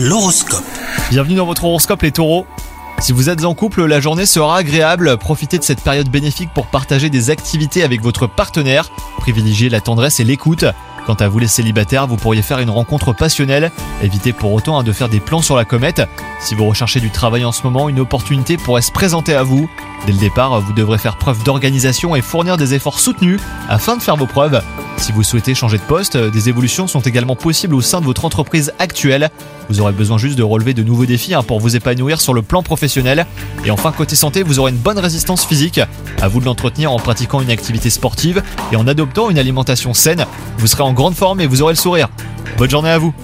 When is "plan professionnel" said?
32.42-33.24